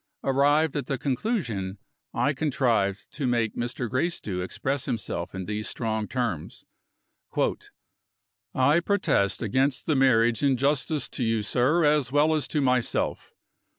[0.23, 1.77] Arrived at the conclusion,
[2.11, 3.87] I contrived to make Mr.
[3.87, 6.65] Gracedieu express himself in these strong terms:
[8.55, 13.35] "I protest against the marriage in justice to you, sir, as well as to myself.